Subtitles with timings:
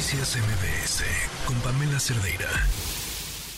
[0.00, 1.04] Noticias MBS
[1.44, 2.48] con Pamela Cerdeira.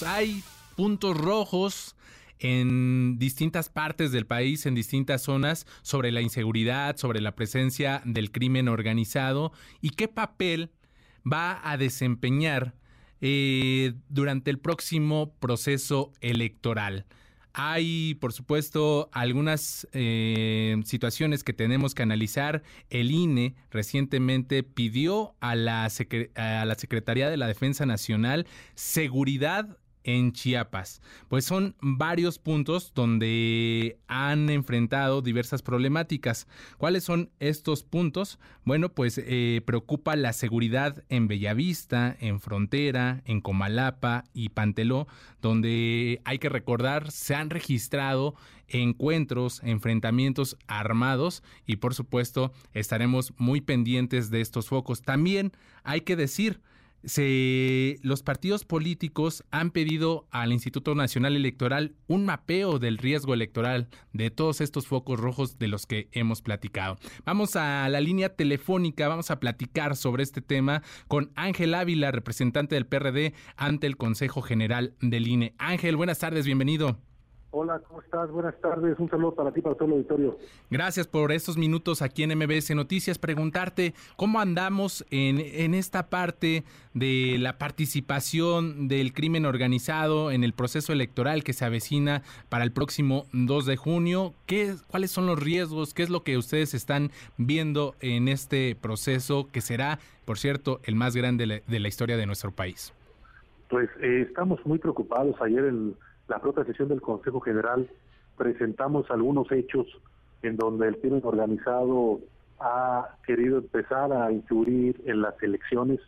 [0.04, 0.42] Hay
[0.74, 1.94] puntos rojos
[2.40, 8.32] en distintas partes del país, en distintas zonas, sobre la inseguridad, sobre la presencia del
[8.32, 10.72] crimen organizado y qué papel
[11.24, 12.74] va a desempeñar
[13.20, 17.06] eh, durante el próximo proceso electoral.
[17.54, 22.62] Hay, por supuesto, algunas eh, situaciones que tenemos que analizar.
[22.90, 25.88] El INE recientemente pidió a la,
[26.34, 31.00] a la Secretaría de la Defensa Nacional seguridad en Chiapas.
[31.28, 36.46] Pues son varios puntos donde han enfrentado diversas problemáticas.
[36.78, 38.38] ¿Cuáles son estos puntos?
[38.64, 45.06] Bueno, pues eh, preocupa la seguridad en Bellavista, en Frontera, en Comalapa y Panteló,
[45.40, 48.34] donde hay que recordar se han registrado
[48.68, 55.02] encuentros, enfrentamientos armados y por supuesto estaremos muy pendientes de estos focos.
[55.02, 55.52] También
[55.84, 56.60] hay que decir,
[57.04, 63.88] se, los partidos políticos han pedido al Instituto Nacional Electoral un mapeo del riesgo electoral
[64.12, 66.96] de todos estos focos rojos de los que hemos platicado.
[67.24, 72.74] Vamos a la línea telefónica, vamos a platicar sobre este tema con Ángel Ávila, representante
[72.74, 75.54] del PRD ante el Consejo General del INE.
[75.58, 76.98] Ángel, buenas tardes, bienvenido.
[77.54, 78.30] Hola, ¿cómo estás?
[78.30, 78.98] Buenas tardes.
[78.98, 80.38] Un saludo para ti, para todo el auditorio.
[80.70, 83.18] Gracias por estos minutos aquí en MBS Noticias.
[83.18, 90.54] Preguntarte cómo andamos en, en esta parte de la participación del crimen organizado en el
[90.54, 94.32] proceso electoral que se avecina para el próximo 2 de junio.
[94.46, 95.92] ¿Qué, ¿Cuáles son los riesgos?
[95.92, 100.94] ¿Qué es lo que ustedes están viendo en este proceso que será, por cierto, el
[100.94, 102.94] más grande de la, historia de nuestro país?
[103.68, 105.36] Pues eh, estamos muy preocupados.
[105.42, 105.94] Ayer el
[106.32, 107.86] la propia sesión del Consejo General
[108.38, 109.86] presentamos algunos hechos
[110.42, 112.20] en donde el crimen organizado
[112.58, 116.00] ha querido empezar a incluir en las elecciones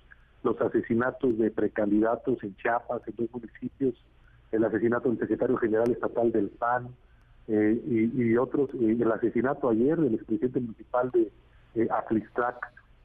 [0.43, 3.95] los asesinatos de precandidatos en Chiapas, en dos municipios,
[4.51, 6.89] el asesinato del secretario general estatal del PAN
[7.49, 11.31] eh, y, otros, el asesinato ayer del expresidente municipal de
[11.75, 11.89] eh,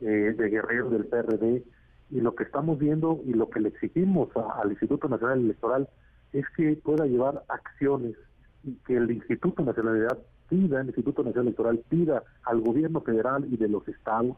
[0.02, 1.64] eh, de Guerrero del PRD,
[2.12, 5.90] y lo que estamos viendo y lo que le exigimos al Instituto Nacional Electoral
[6.34, 8.16] es que pueda llevar acciones
[8.64, 10.18] y que el Instituto Nacional
[10.50, 14.38] pida, el Instituto Nacional Electoral pida al gobierno federal y de los estados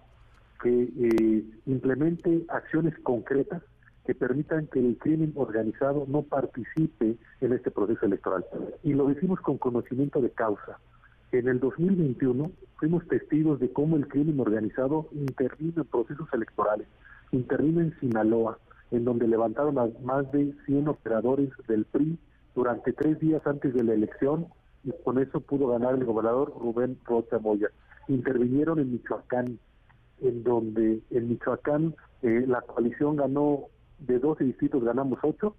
[0.61, 3.63] que eh, implemente acciones concretas
[4.05, 8.45] que permitan que el crimen organizado no participe en este proceso electoral.
[8.83, 10.79] Y lo decimos con conocimiento de causa.
[11.31, 16.87] En el 2021 fuimos testigos de cómo el crimen organizado intervino en procesos electorales,
[17.31, 18.57] intervino en Sinaloa,
[18.91, 22.17] en donde levantaron a más de 100 operadores del PRI
[22.53, 24.47] durante tres días antes de la elección
[24.83, 27.69] y con eso pudo ganar el gobernador Rubén Rocha Moya.
[28.07, 29.59] Intervinieron en Michoacán,
[30.21, 33.67] en donde en Michoacán eh, la coalición ganó
[33.99, 35.55] de 12 distritos, ganamos 8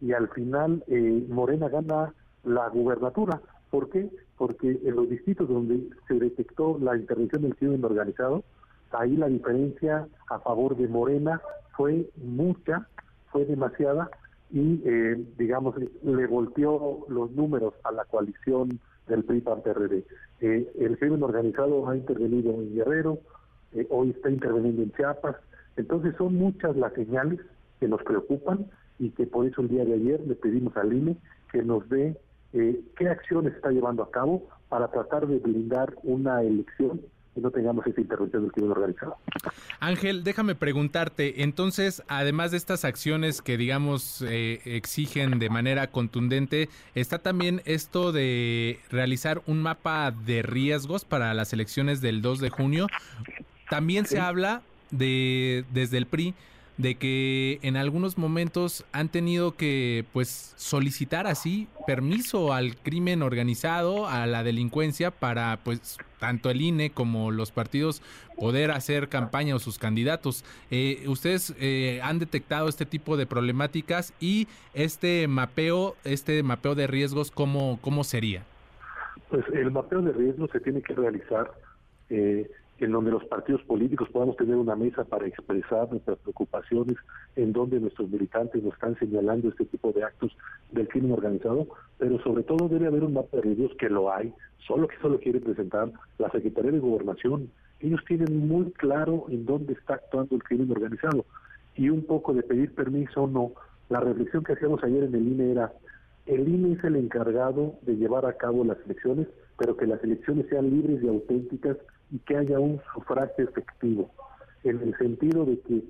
[0.00, 2.12] y al final eh, Morena gana
[2.44, 3.40] la gubernatura.
[3.70, 4.10] ¿Por qué?
[4.36, 8.42] Porque en los distritos donde se detectó la intervención del crimen organizado,
[8.90, 11.40] ahí la diferencia a favor de Morena
[11.76, 12.86] fue mucha,
[13.30, 14.10] fue demasiada
[14.50, 18.78] y eh, digamos le volteó los números a la coalición
[19.08, 20.04] del PRI PAN PRD.
[20.40, 23.18] Eh, el crimen organizado ha intervenido en Guerrero,
[23.72, 25.36] eh, hoy está interviniendo en Chiapas,
[25.76, 27.40] entonces son muchas las señales
[27.80, 28.66] que nos preocupan
[28.98, 31.16] y que por eso el día de ayer le pedimos al INE
[31.50, 32.16] que nos dé
[32.52, 37.00] qué acciones está llevando a cabo para tratar de blindar una elección
[37.34, 39.16] y no tengamos esa intervención del crimen organizado.
[39.80, 46.68] Ángel, déjame preguntarte, entonces, además de estas acciones que, digamos, eh, exigen de manera contundente,
[46.94, 52.50] ¿está también esto de realizar un mapa de riesgos para las elecciones del 2 de
[52.50, 52.86] junio?
[53.70, 56.34] También se habla de, desde el PRI,
[56.76, 64.08] de que en algunos momentos han tenido que pues solicitar así permiso al crimen organizado,
[64.08, 68.00] a la delincuencia para pues tanto el INE como los partidos
[68.38, 70.44] poder hacer campaña o sus candidatos.
[70.70, 76.86] Eh, ustedes eh, han detectado este tipo de problemáticas y este mapeo, este mapeo de
[76.86, 78.44] riesgos, ¿cómo, cómo sería?
[79.30, 81.50] Pues el mapeo de riesgos se tiene que realizar
[82.08, 82.48] eh,
[82.78, 86.98] en donde los partidos políticos podamos tener una mesa para expresar nuestras preocupaciones,
[87.34, 90.30] en donde nuestros militantes nos están señalando este tipo de actos
[90.70, 91.66] del crimen organizado,
[92.02, 94.34] pero sobre todo debe haber un mapa de riesgos que lo hay,
[94.66, 97.48] solo que solo quiere presentar la Secretaría de Gobernación.
[97.78, 101.24] Ellos tienen muy claro en dónde está actuando el crimen organizado
[101.76, 103.52] y un poco de pedir permiso o no.
[103.88, 105.72] La reflexión que hacíamos ayer en el INE era,
[106.26, 110.46] el INE es el encargado de llevar a cabo las elecciones, pero que las elecciones
[110.50, 111.76] sean libres y auténticas
[112.10, 114.10] y que haya un sufragio efectivo,
[114.64, 115.84] en el sentido de que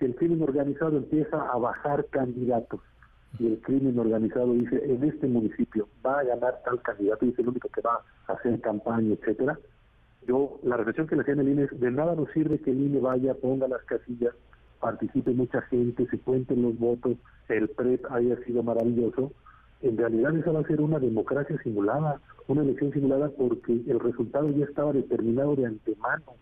[0.00, 2.80] si el crimen organizado empieza a bajar candidatos
[3.38, 7.38] y el crimen organizado dice en este municipio va a ganar tal candidato y es
[7.38, 9.58] el único que va a hacer campaña, etcétera,
[10.26, 12.70] yo la reflexión que le hacía en el INE es de nada nos sirve que
[12.70, 14.34] el INE vaya, ponga las casillas,
[14.80, 17.16] participe mucha gente, se cuenten los votos,
[17.48, 19.32] el PREP haya sido maravilloso,
[19.80, 24.48] en realidad esa va a ser una democracia simulada, una elección simulada porque el resultado
[24.50, 26.34] ya estaba determinado de antemano,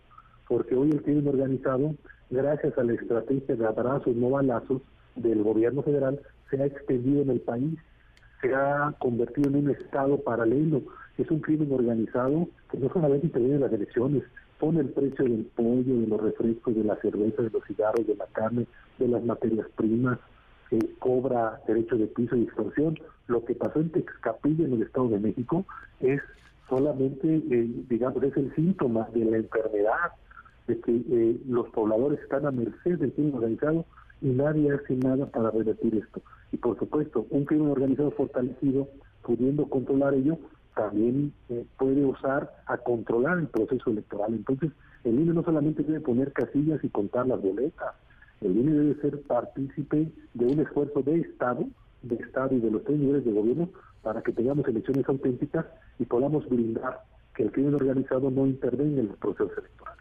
[0.47, 1.95] porque hoy el crimen organizado,
[2.29, 4.81] gracias a la estrategia de abrazos, no balazos
[5.15, 6.19] del gobierno federal,
[6.51, 7.79] se ha extendido en el país,
[8.41, 10.83] se ha convertido en un estado paralelo,
[11.17, 14.23] es un crimen organizado que no solamente interviene en las elecciones,
[14.59, 18.15] pone el precio del pollo, de los refrescos, de la cerveza, de los cigarros, de
[18.15, 18.67] la carne,
[18.99, 20.19] de las materias primas,
[20.99, 22.97] cobra derecho de piso y extorsión.
[23.27, 25.65] Lo que pasó en Texcapilla, en el Estado de México,
[25.99, 26.21] es
[26.69, 30.11] solamente, eh, digamos, es el síntoma de la enfermedad,
[30.67, 33.85] de que eh, los pobladores están a merced del crimen organizado
[34.21, 36.21] y nadie hace nada para revertir esto.
[36.51, 38.87] Y por supuesto, un crimen organizado fortalecido,
[39.21, 40.37] pudiendo controlar ello,
[40.75, 44.33] también eh, puede usar a controlar el proceso electoral.
[44.33, 44.71] Entonces,
[45.03, 47.95] el INE no solamente debe poner casillas y contar las boletas,
[48.41, 51.65] el INE debe ser partícipe de un esfuerzo de Estado,
[52.01, 53.69] de Estado y de los tres niveles de gobierno
[54.01, 55.65] para que tengamos elecciones auténticas
[55.99, 57.01] y podamos brindar
[57.35, 60.00] que el crimen organizado no intervenga en los procesos electorales.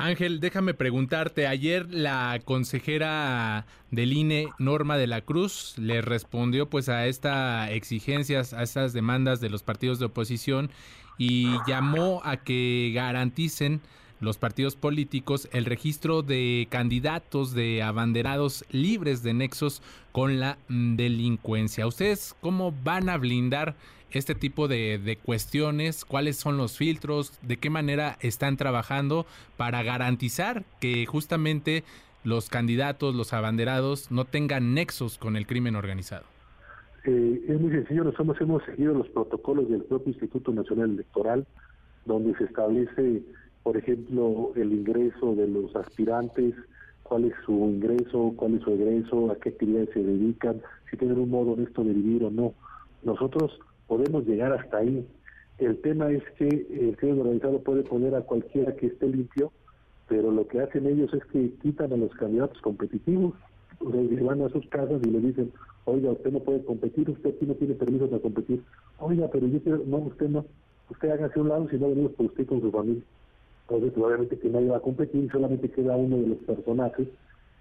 [0.00, 6.88] Ángel, déjame preguntarte, ayer la consejera del INE, Norma de la Cruz, le respondió pues
[6.88, 10.70] a estas exigencias, a estas demandas de los partidos de oposición
[11.18, 13.82] y llamó a que garanticen
[14.20, 19.82] los partidos políticos el registro de candidatos de abanderados libres de nexos
[20.12, 21.86] con la mm, delincuencia.
[21.86, 23.74] ¿Ustedes cómo van a blindar
[24.10, 26.04] este tipo de, cuestiones?
[26.04, 27.38] ¿Cuáles son los filtros?
[27.42, 29.26] ¿De qué manera están trabajando
[29.56, 31.84] para garantizar que justamente
[32.22, 36.24] los candidatos, los abanderados, no tengan nexos con el crimen organizado?
[37.04, 41.46] Eh, es muy sencillo, nosotros hemos seguido los protocolos del propio Instituto Nacional Electoral,
[42.04, 43.22] donde se establece
[43.62, 46.54] por ejemplo, el ingreso de los aspirantes,
[47.02, 51.18] cuál es su ingreso, cuál es su egreso, a qué actividades se dedican, si tienen
[51.18, 52.54] un modo honesto de vivir o no.
[53.02, 55.06] Nosotros podemos llegar hasta ahí.
[55.58, 59.52] El tema es que el crimen organizado puede poner a cualquiera que esté limpio,
[60.08, 63.34] pero lo que hacen ellos es que quitan a los candidatos competitivos,
[63.80, 65.52] sea, van a sus casas y le dicen,
[65.84, 68.62] oiga, usted no puede competir, usted aquí no tiene permiso para competir.
[68.98, 70.44] Oiga, pero yo quiero, no, usted no,
[70.90, 73.02] usted hágase un lado si no venimos por usted con su familia.
[73.70, 77.06] Entonces, obviamente que nadie va a competir, solamente queda uno de los personajes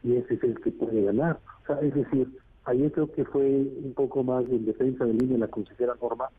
[0.03, 1.39] y ese es el que puede ganar.
[1.63, 2.27] O sea, es decir,
[2.65, 6.29] ayer creo que fue un poco más en defensa de línea la consejera Norma,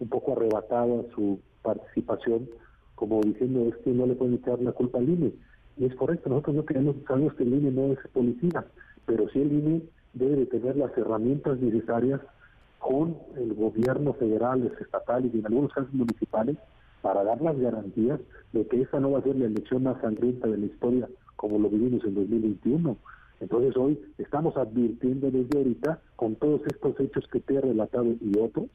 [0.00, 2.48] un poco arrebatada su participación,
[2.96, 5.32] como diciendo es que no le pueden echar la culpa al INE.
[5.76, 8.64] Y es correcto, nosotros no queremos, sabemos que el INE no es policía,
[9.06, 9.82] pero sí el INE
[10.12, 12.20] debe de tener las herramientas necesarias
[12.80, 16.56] con el gobierno federal, estatal y en algunos casos municipales
[17.02, 18.20] para dar las garantías
[18.52, 21.08] de que esa no va a ser la elección más sangrienta de la historia
[21.40, 22.98] como lo vivimos en 2021.
[23.40, 28.38] Entonces hoy estamos advirtiendo desde ahorita con todos estos hechos que te he relatado y
[28.38, 28.66] otros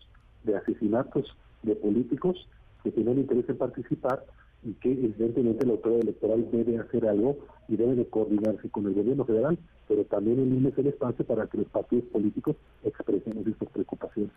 [0.44, 2.48] de asesinatos de políticos
[2.84, 4.26] que tienen interés en participar
[4.64, 7.38] y que evidentemente la autoridad electoral debe hacer algo
[7.68, 11.60] y debe de coordinarse con el gobierno federal, pero también el el espacio para que
[11.60, 14.32] los partidos políticos expresen estas preocupaciones.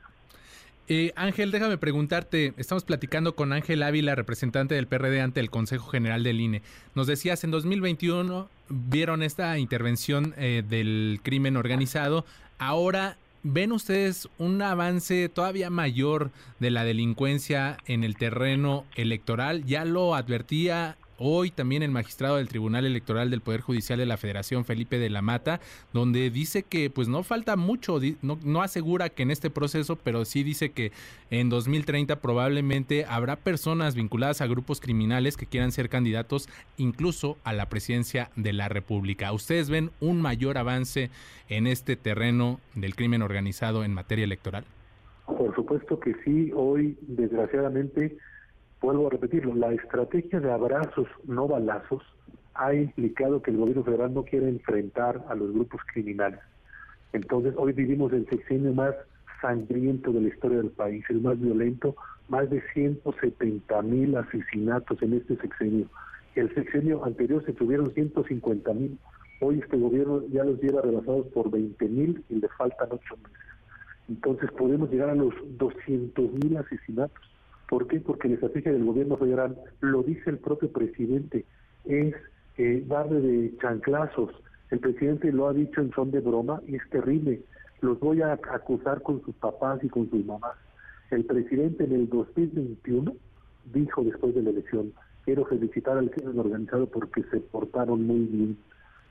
[0.91, 5.89] Eh, Ángel, déjame preguntarte, estamos platicando con Ángel Ávila, representante del PRD ante el Consejo
[5.91, 6.63] General del INE.
[6.95, 12.25] Nos decías, en 2021 vieron esta intervención eh, del crimen organizado,
[12.59, 19.65] ahora ¿Ven ustedes un avance todavía mayor de la delincuencia en el terreno electoral?
[19.65, 24.17] Ya lo advertía hoy también el magistrado del Tribunal Electoral del Poder Judicial de la
[24.17, 25.61] Federación, Felipe de la Mata,
[25.93, 30.25] donde dice que pues no falta mucho, no, no asegura que en este proceso, pero
[30.25, 30.93] sí dice que
[31.31, 37.53] en 2030 probablemente habrá personas vinculadas a grupos criminales que quieran ser candidatos incluso a
[37.53, 39.33] la presidencia de la República.
[39.33, 41.11] ¿Ustedes ven un mayor avance
[41.49, 44.65] en este terreno del crimen organizado en materia electoral?
[45.27, 48.17] Por supuesto que sí, hoy desgraciadamente
[48.81, 52.03] vuelvo a repetirlo, la estrategia de abrazos, no balazos,
[52.55, 56.41] ha implicado que el gobierno federal no quiere enfrentar a los grupos criminales.
[57.13, 58.95] Entonces, hoy vivimos el sexenio más
[59.41, 61.97] sangriento de la historia del país, el más violento,
[62.29, 65.87] más de 170 mil asesinatos en este sexenio.
[66.35, 68.99] El sexenio anterior se tuvieron 150 mil.
[69.41, 73.39] Hoy este gobierno ya los lleva rebasados por 20 mil y le faltan ocho meses.
[74.09, 77.28] Entonces podemos llegar a los 200 mil asesinatos.
[77.69, 78.01] ¿Por qué?
[78.01, 81.45] Porque la estrategia del gobierno federal, lo dice el propio presidente,
[81.85, 82.15] es
[82.57, 84.31] eh, darle de chanclazos
[84.71, 87.43] El presidente lo ha dicho en son de broma y es terrible.
[87.81, 90.57] Los voy a acusar con sus papás y con sus mamás.
[91.11, 93.15] El presidente en el 2021
[93.73, 94.93] dijo después de la elección,
[95.25, 98.59] quiero felicitar al crimen organizado porque se portaron muy bien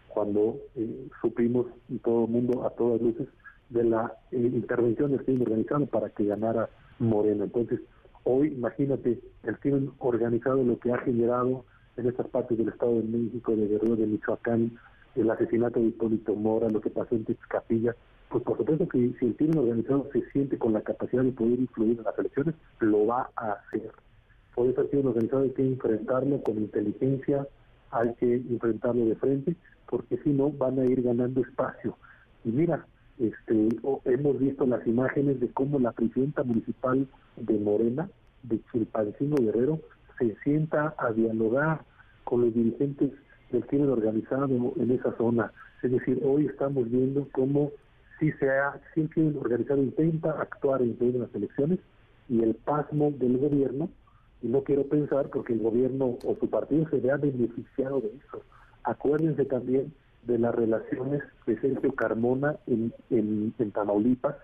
[0.07, 3.27] cuando eh, supimos y todo el mundo a todas luces
[3.69, 7.45] de la eh, intervención del crimen organizado para que ganara Morena.
[7.45, 7.79] Entonces,
[8.27, 11.63] hoy imagínate el crimen organizado lo que ha generado
[11.95, 14.77] en estas partes del Estado de México, de Guerrero, de Michoacán,
[15.15, 17.95] el asesinato de Hipólito Mora, lo que pasó en Texcapilla,
[18.29, 21.59] pues por supuesto que si el crimen organizado se siente con la capacidad de poder
[21.59, 23.91] influir en las elecciones, lo va a hacer.
[24.53, 27.47] Por eso el crimen organizado hay que enfrentarlo con inteligencia,
[27.91, 29.55] hay que enfrentarlo de frente,
[29.89, 31.97] porque si no van a ir ganando espacio.
[32.43, 32.85] Y mira,
[33.17, 33.69] este,
[34.05, 37.07] hemos visto las imágenes de cómo la presidenta municipal
[37.37, 38.09] de Morena,
[38.43, 39.79] de Chilpancingo Guerrero,
[40.17, 41.81] se sienta a dialogar
[42.23, 43.11] con los dirigentes
[43.51, 45.51] del crimen organizado en esa zona.
[45.83, 47.71] Es decir, hoy estamos viendo cómo
[48.19, 51.79] si, se ha, si el crimen organizado intenta actuar en las elecciones
[52.29, 53.89] y el pasmo del gobierno,
[54.41, 58.43] y no quiero pensar porque el gobierno o su partido se vea beneficiado de eso.
[58.83, 64.35] Acuérdense también de las relaciones de Sergio Carmona en, en, en Tamaulipas,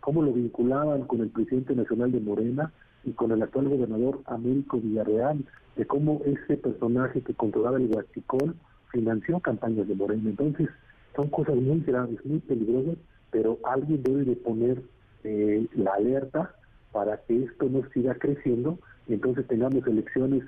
[0.00, 2.72] cómo lo vinculaban con el presidente nacional de Morena
[3.04, 5.44] y con el actual gobernador Américo Villarreal,
[5.76, 8.54] de cómo ese personaje que controlaba el Huachicol
[8.90, 10.30] financió campañas de Morena.
[10.30, 10.68] Entonces,
[11.16, 12.96] son cosas muy graves, muy peligrosas,
[13.30, 14.82] pero alguien debe de poner
[15.24, 16.54] eh, la alerta
[16.92, 18.78] para que esto no siga creciendo
[19.08, 20.44] y entonces tengamos elecciones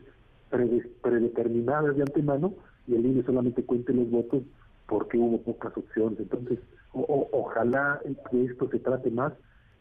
[1.03, 2.55] predeterminadas de antemano
[2.87, 4.43] y el INE solamente cuente los votos
[4.87, 6.21] porque hubo pocas opciones.
[6.21, 6.59] Entonces,
[6.93, 9.33] ojalá que esto se trate más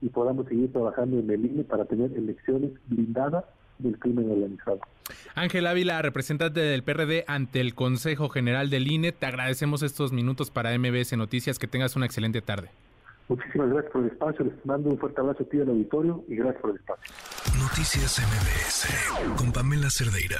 [0.04, 3.46] y podamos seguir trabajando en el INE para tener elecciones blindadas
[3.80, 4.82] del crimen organizado.
[5.34, 10.52] Ángel Ávila, representante del PRD ante el Consejo General del INE, te agradecemos estos minutos
[10.52, 12.70] para MBS Noticias, que tengas una excelente tarde.
[13.30, 16.36] Muchísimas gracias por el espacio, les mando un fuerte abrazo a ti al auditorio y
[16.36, 17.14] gracias por el espacio.
[17.58, 20.38] Noticias MBS con Pamela Cerdeira.